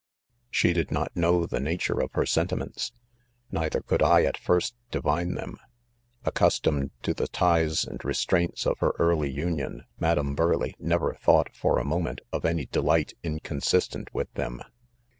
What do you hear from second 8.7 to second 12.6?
her early union, Madam Burleigh never thought, for a moment, of